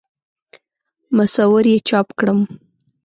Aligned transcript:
مصور 1.15 1.63
یې 1.71 1.77
چاپ 1.89 2.07
کړم. 2.19 2.39